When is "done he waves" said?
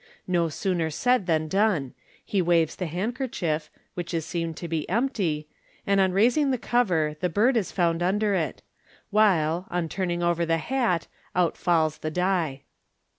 1.47-2.75